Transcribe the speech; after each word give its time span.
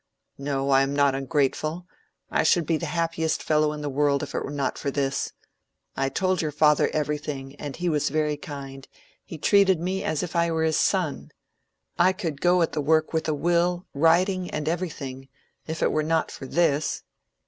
"No, 0.39 0.71
I 0.71 0.81
am 0.81 0.95
not 0.95 1.13
ungrateful; 1.13 1.85
I 2.31 2.41
should 2.41 2.65
be 2.65 2.75
the 2.77 2.87
happiest 2.87 3.43
fellow 3.43 3.71
in 3.71 3.81
the 3.81 3.87
world 3.89 4.23
if 4.23 4.33
it 4.33 4.43
were 4.43 4.49
not 4.49 4.79
for 4.79 4.89
this. 4.89 5.33
I 5.95 6.09
told 6.09 6.41
your 6.41 6.49
father 6.49 6.89
everything, 6.91 7.55
and 7.57 7.75
he 7.75 7.87
was 7.87 8.09
very 8.09 8.35
kind; 8.35 8.87
he 9.23 9.37
treated 9.37 9.79
me 9.79 10.03
as 10.03 10.23
if 10.23 10.35
I 10.35 10.49
were 10.49 10.63
his 10.63 10.79
son. 10.79 11.29
I 11.99 12.13
could 12.13 12.41
go 12.41 12.63
at 12.63 12.71
the 12.71 12.81
work 12.81 13.13
with 13.13 13.27
a 13.27 13.35
will, 13.35 13.85
writing 13.93 14.49
and 14.49 14.67
everything, 14.67 15.29
if 15.67 15.83
it 15.83 15.91
were 15.91 16.01
not 16.01 16.31
for 16.31 16.47
this." 16.47 17.03